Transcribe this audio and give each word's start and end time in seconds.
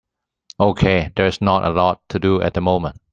Okay, 0.59 1.11
there 1.15 1.27
is 1.27 1.41
not 1.41 1.63
a 1.63 1.69
lot 1.69 2.01
to 2.09 2.17
do 2.17 2.41
at 2.41 2.55
the 2.55 2.61
moment. 2.61 2.99